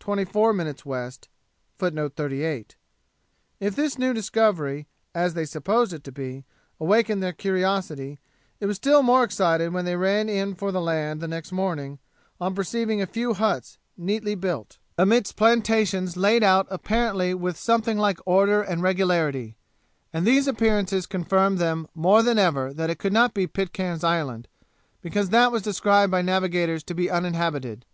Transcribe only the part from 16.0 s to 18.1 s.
laid out apparently with something